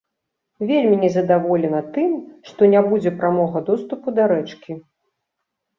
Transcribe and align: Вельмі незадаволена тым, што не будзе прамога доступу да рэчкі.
Вельмі 0.71 0.95
незадаволена 1.03 1.81
тым, 1.97 2.17
што 2.49 2.61
не 2.75 2.81
будзе 2.89 3.15
прамога 3.21 3.57
доступу 3.73 4.07
да 4.19 4.23
рэчкі. 4.35 4.71